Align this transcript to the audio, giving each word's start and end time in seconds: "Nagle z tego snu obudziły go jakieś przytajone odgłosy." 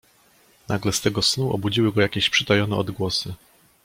"Nagle 0.67 0.91
z 0.93 1.01
tego 1.01 1.21
snu 1.21 1.51
obudziły 1.53 1.91
go 1.91 2.01
jakieś 2.01 2.29
przytajone 2.29 2.75
odgłosy." 2.75 3.33